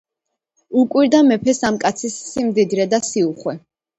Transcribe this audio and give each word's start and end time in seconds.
უკვირდა 0.83 1.19
მეფეს 1.27 1.59
ამ 1.69 1.77
კაცის 1.85 2.17
სიმდიდრე 2.31 2.89
და 2.95 3.03
სიუხვე. 3.11 3.57